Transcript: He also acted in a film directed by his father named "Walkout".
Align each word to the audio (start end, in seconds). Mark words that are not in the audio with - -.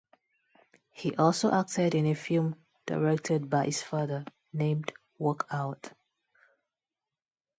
He 0.89 1.15
also 1.15 1.51
acted 1.51 1.93
in 1.93 2.07
a 2.07 2.15
film 2.15 2.55
directed 2.87 3.51
by 3.51 3.65
his 3.65 3.83
father 3.83 4.25
named 4.51 4.91
"Walkout". 5.19 5.93